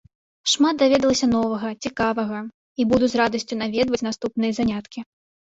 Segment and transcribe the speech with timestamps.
[0.51, 2.39] Шмат даведалася новага, цікавага,
[2.81, 4.99] і буду з радасцю наведваць наступныя заняткі.